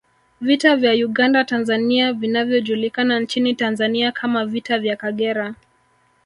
[0.41, 5.55] Vita vya Uganda Tanzania vinavyojulikana nchini Tanzania kama Vita vya Kagera